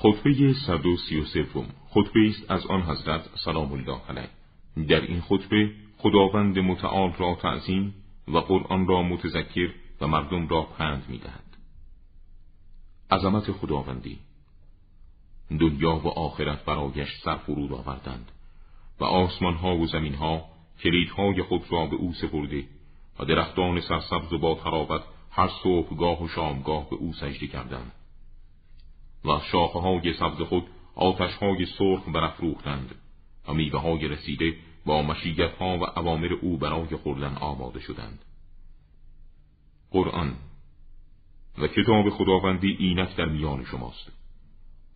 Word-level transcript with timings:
خطبه 0.00 0.52
133 0.66 1.46
خطبه 1.90 2.28
است 2.28 2.50
از 2.50 2.66
آن 2.66 2.82
حضرت 2.82 3.28
سلام 3.44 3.72
الله 3.72 4.00
علیه. 4.08 4.30
در 4.88 5.00
این 5.00 5.20
خطبه 5.20 5.70
خداوند 5.98 6.58
متعال 6.58 7.12
را 7.18 7.34
تعظیم 7.42 7.94
و 8.28 8.38
قرآن 8.38 8.86
را 8.86 9.02
متذکر 9.02 9.74
و 10.00 10.06
مردم 10.06 10.48
را 10.48 10.62
پند 10.62 11.04
می‌دهد. 11.08 11.44
عظمت 13.10 13.52
خداوندی 13.52 14.18
دنیا 15.60 15.96
و 15.96 16.08
آخرت 16.08 16.64
برایش 16.64 17.08
سر 17.24 17.36
فرود 17.36 17.72
آوردند 17.72 18.32
و 19.00 19.04
آسمان 19.04 19.54
ها 19.54 19.76
و 19.76 19.86
زمین 19.86 20.14
ها 20.14 20.44
کلیدهای 20.82 21.42
خود 21.42 21.72
را 21.72 21.86
به 21.86 21.96
او 21.96 22.12
سپرده 22.12 22.64
و 23.18 23.24
درختان 23.24 23.80
سرسبز 23.80 24.32
و 24.32 24.38
با 24.38 24.54
تراوت 24.54 25.02
هر 25.30 25.50
صبحگاه 25.62 26.22
و 26.22 26.28
شامگاه 26.28 26.90
به 26.90 26.96
او 26.96 27.12
سجده 27.12 27.46
کردند. 27.46 27.92
و 29.24 29.40
شاخه 29.52 29.78
های 29.78 30.14
سبز 30.14 30.40
خود 30.40 30.66
آتش 30.94 31.34
های 31.34 31.66
سرخ 31.66 32.08
برافروختند 32.08 32.94
و 33.48 33.54
میوه 33.54 33.80
های 33.80 34.08
رسیده 34.08 34.56
با 34.86 35.02
مشیت 35.02 35.52
ها 35.52 35.78
و 35.78 35.84
عوامر 35.84 36.32
او 36.32 36.58
برای 36.58 36.96
خوردن 36.96 37.34
آماده 37.34 37.80
شدند. 37.80 38.24
قرآن 39.90 40.36
و 41.58 41.66
کتاب 41.66 42.10
خداوندی 42.10 42.76
اینک 42.78 43.16
در 43.16 43.24
میان 43.24 43.64
شماست. 43.64 44.12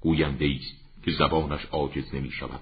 گوینده 0.00 0.56
است 0.60 1.04
که 1.04 1.10
زبانش 1.10 1.64
عاجز 1.64 2.14
نمی 2.14 2.30
شود 2.30 2.60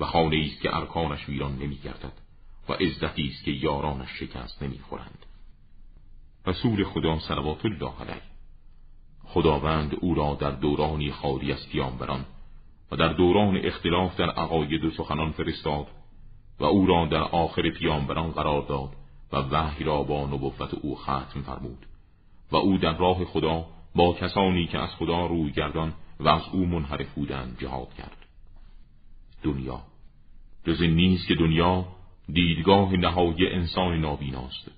و 0.00 0.04
خانه 0.04 0.46
است 0.50 0.62
که 0.62 0.76
ارکانش 0.76 1.28
ویران 1.28 1.58
نمی 1.58 1.76
گردد 1.76 2.12
و 2.68 2.72
عزتی 2.72 3.28
است 3.28 3.44
که 3.44 3.50
یارانش 3.50 4.08
شکست 4.18 4.62
نمی 4.62 4.78
خورند. 4.78 5.26
رسول 6.46 6.84
خدا 6.84 7.18
صلوات 7.18 7.64
الله 7.64 8.00
علیه. 8.00 8.35
خداوند 9.36 9.96
او 10.00 10.14
را 10.14 10.34
در 10.34 10.50
دورانی 10.50 11.12
خالی 11.12 11.52
از 11.52 11.68
پیامبران 11.68 12.24
و 12.92 12.96
در 12.96 13.12
دوران 13.12 13.56
اختلاف 13.56 14.16
در 14.16 14.30
عقاید 14.30 14.84
و 14.84 14.90
سخنان 14.90 15.32
فرستاد 15.32 15.86
و 16.60 16.64
او 16.64 16.86
را 16.86 17.06
در 17.06 17.22
آخر 17.22 17.70
پیامبران 17.70 18.30
قرار 18.30 18.62
داد 18.62 18.88
و 19.32 19.36
وحی 19.36 19.84
را 19.84 20.02
با 20.02 20.26
نبوت 20.26 20.74
او 20.74 20.96
ختم 20.96 21.42
فرمود 21.46 21.86
و 22.52 22.56
او 22.56 22.78
در 22.78 22.96
راه 22.96 23.24
خدا 23.24 23.64
با 23.94 24.12
کسانی 24.12 24.66
که 24.66 24.78
از 24.78 24.90
خدا 24.98 25.26
روی 25.26 25.52
گردان 25.52 25.92
و 26.20 26.28
از 26.28 26.42
او 26.52 26.66
منحرف 26.66 27.14
بودند 27.14 27.56
جهاد 27.60 27.94
کرد. 27.94 28.26
دنیا 29.42 29.80
جز 30.66 30.82
نیست 30.82 31.28
که 31.28 31.34
دنیا 31.34 31.84
دیدگاه 32.28 32.92
نهایی 32.92 33.46
انسان 33.46 34.00
نابیناست. 34.00 34.70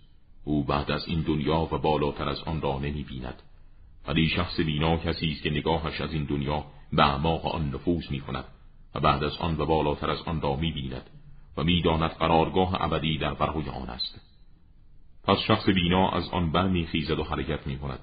او 0.44 0.64
بعد 0.64 0.90
از 0.90 1.08
این 1.08 1.20
دنیا 1.20 1.68
و 1.72 1.78
بالاتر 1.78 2.28
از 2.28 2.42
آن 2.42 2.60
را 2.60 2.78
نمی 2.78 3.02
بیند 3.02 3.42
ولی 4.08 4.28
شخص 4.28 4.60
بینا 4.60 4.96
کسی 4.96 5.30
است 5.30 5.42
که 5.42 5.50
نگاهش 5.50 6.00
از 6.00 6.12
این 6.12 6.24
دنیا 6.24 6.64
به 6.92 7.06
اعماق 7.06 7.46
آن 7.46 7.68
نفوذ 7.68 8.10
می 8.10 8.20
کند 8.20 8.44
و 8.94 9.00
بعد 9.00 9.24
از 9.24 9.36
آن 9.36 9.60
و 9.60 9.66
بالاتر 9.66 10.10
از 10.10 10.22
آن 10.22 10.40
را 10.40 10.56
می 10.56 10.72
بیند 10.72 11.10
و 11.56 11.64
می‌داند 11.64 12.10
قرارگاه 12.10 12.82
ابدی 12.82 13.18
در 13.18 13.34
برای 13.34 13.68
آن 13.68 13.90
است 13.90 14.20
پس 15.24 15.38
شخص 15.38 15.68
بینا 15.68 16.10
از 16.10 16.28
آن 16.28 16.52
برمیخیزد 16.52 17.18
و 17.18 17.24
حرکت 17.24 17.66
می 17.66 17.78
کند 17.78 18.00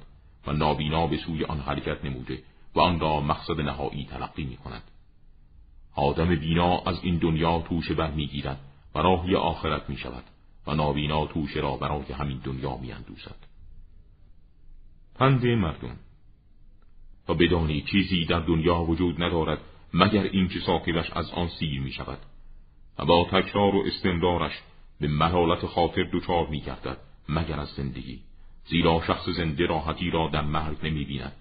و 0.47 0.53
نابینا 0.53 1.07
به 1.07 1.17
سوی 1.17 1.43
آن 1.43 1.59
حرکت 1.59 2.05
نموده 2.05 2.43
و 2.75 2.79
آن 2.79 2.99
را 2.99 3.21
مقصد 3.21 3.61
نهایی 3.61 4.05
تلقی 4.05 4.43
می 4.43 4.57
کند. 4.57 4.83
آدم 5.95 6.35
بینا 6.35 6.79
از 6.79 6.99
این 7.03 7.17
دنیا 7.17 7.61
توشه 7.61 7.93
برمیگیرد 7.93 8.59
و 8.95 8.99
راهی 8.99 9.35
آخرت 9.35 9.89
می 9.89 9.97
شود 9.97 10.23
و 10.67 10.75
نابینا 10.75 11.25
توشه 11.25 11.59
را 11.59 11.77
برای 11.77 12.13
همین 12.13 12.37
دنیا 12.43 12.77
می 12.77 12.91
اندوزد. 12.91 13.54
پند 15.15 15.45
مردم. 15.45 15.95
و 17.29 17.33
بدانی 17.33 17.81
چیزی 17.81 18.25
در 18.25 18.39
دنیا 18.39 18.83
وجود 18.83 19.23
ندارد 19.23 19.59
مگر 19.93 20.23
اینکه 20.23 20.59
ساکبش 20.59 21.11
از 21.11 21.31
آن 21.31 21.47
سیر 21.47 21.81
می 21.81 21.91
شود 21.91 22.19
و 22.99 23.05
با 23.05 23.27
تکرار 23.31 23.75
و 23.75 23.83
استمرارش 23.87 24.61
به 25.01 25.07
مرالت 25.07 25.65
خاطر 25.65 26.03
دچار 26.13 26.47
می 26.47 26.61
گردد 26.61 26.97
مگر 27.29 27.59
از 27.59 27.67
زندگی 27.67 28.19
زیرا 28.65 29.01
شخص 29.07 29.29
زنده 29.29 29.65
راحتی 29.65 30.09
را 30.09 30.29
در 30.33 30.41
مرگ 30.41 30.77
نمی 30.83 31.05
بیند 31.05 31.35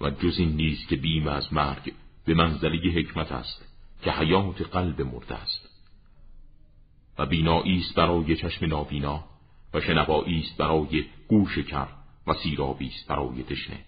و 0.00 0.10
جز 0.10 0.38
این 0.38 0.56
نیست 0.56 0.88
که 0.88 0.96
بیم 0.96 1.28
از 1.28 1.52
مرگ 1.52 1.92
به 2.26 2.34
منزله 2.34 2.90
حکمت 2.90 3.32
است 3.32 3.64
که 4.02 4.10
حیات 4.10 4.62
قلب 4.62 5.02
مرده 5.02 5.34
است. 5.34 5.68
و 7.18 7.26
بینایی 7.26 7.78
است 7.78 7.94
برای 7.94 8.36
چشم 8.36 8.66
نابینا 8.66 9.24
و 9.74 9.80
شنوایی 9.80 10.40
است 10.40 10.56
برای 10.56 11.04
گوش 11.28 11.58
کر 11.58 11.88
و 12.26 12.34
سیرابی 12.34 12.86
است 12.86 13.08
برای 13.08 13.42
تشنه. 13.42 13.78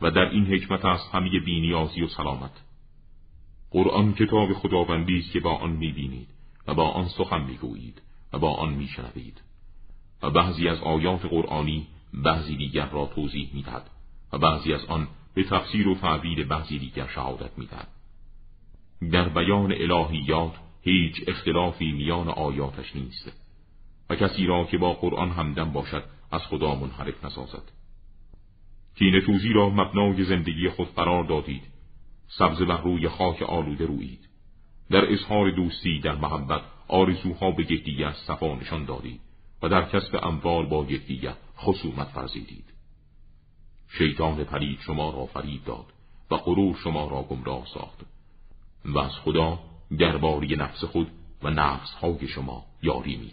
و 0.00 0.10
در 0.10 0.30
این 0.30 0.46
حکمت 0.46 0.84
است 0.84 1.14
همه 1.14 1.40
بینیازی 1.40 2.02
و 2.02 2.08
سلامت. 2.08 2.52
قرآن 3.70 4.14
کتاب 4.14 4.52
خداوندی 4.52 5.18
است 5.18 5.32
که 5.32 5.40
با 5.40 5.54
آن 5.54 5.70
می‌بینید 5.70 6.28
و 6.66 6.74
با 6.74 6.88
آن 6.88 7.08
سخن 7.08 7.42
می‌گویید 7.42 8.02
و 8.32 8.38
با 8.38 8.54
آن 8.54 8.72
میشنوید. 8.72 9.40
و 10.22 10.30
بعضی 10.30 10.68
از 10.68 10.80
آیات 10.80 11.24
قرآنی 11.24 11.86
بعضی 12.14 12.56
دیگر 12.56 12.88
را 12.88 13.06
توضیح 13.14 13.50
می‌دهد 13.54 13.90
و 14.32 14.38
بعضی 14.38 14.72
از 14.72 14.84
آن 14.84 15.08
به 15.34 15.44
تفسیر 15.44 15.88
و 15.88 15.94
تعبیر 15.94 16.46
بعضی 16.46 16.78
دیگر 16.78 17.06
شهادت 17.06 17.58
می‌دهد. 17.58 17.88
در 19.12 19.28
بیان 19.28 19.72
الهیات 19.72 20.54
هیچ 20.82 21.14
اختلافی 21.26 21.92
میان 21.92 22.28
آیاتش 22.28 22.96
نیست. 22.96 23.32
و 24.10 24.14
کسی 24.14 24.46
را 24.46 24.64
که 24.64 24.78
با 24.78 24.92
قرآن 24.92 25.30
همدم 25.30 25.72
باشد 25.72 26.04
از 26.30 26.40
خدا 26.42 26.74
منحرف 26.74 27.24
نسازد. 27.24 27.62
کین 28.98 29.20
توزی 29.20 29.52
را 29.52 29.68
مبنای 29.68 30.24
زندگی 30.24 30.68
خود 30.68 30.94
قرار 30.94 31.24
دادید. 31.24 31.62
سبز 32.28 32.62
بر 32.62 32.82
روی 32.82 33.08
خاک 33.08 33.42
آلوده 33.42 33.86
رویید 33.86 34.28
در 34.90 35.12
اظهار 35.12 35.50
دوستی 35.50 36.00
در 36.00 36.14
محبت 36.14 36.62
آرزوها 36.88 37.50
به 37.50 37.72
یکدیگر 37.72 38.12
صفا 38.26 38.54
نشان 38.54 38.84
دادید 38.84 39.20
و 39.62 39.68
در 39.68 39.88
کسب 39.88 40.18
اموال 40.22 40.66
با 40.66 40.84
یکدیگر 40.84 41.34
خصومت 41.58 42.16
ورزیدید 42.16 42.64
شیطان 43.98 44.44
پرید 44.44 44.80
شما 44.80 45.10
را 45.10 45.26
فرید 45.26 45.64
داد 45.64 45.86
و 46.30 46.36
غرور 46.36 46.76
شما 46.76 47.08
را 47.08 47.22
گمراه 47.22 47.66
ساخت. 47.74 48.00
و 48.84 48.98
از 48.98 49.12
خدا 49.12 49.58
درباره 49.98 50.56
نفس 50.56 50.84
خود 50.84 51.10
و 51.42 51.50
نفس 51.50 51.90
های 51.90 52.28
شما 52.28 52.64
یاری 52.82 53.16
می 53.16 53.30